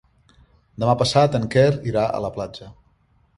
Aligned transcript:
Demà 0.83 0.95
passat 1.01 1.37
en 1.41 1.45
Quer 1.57 1.67
irà 1.93 2.07
a 2.17 2.23
la 2.25 2.33
platja. 2.39 2.73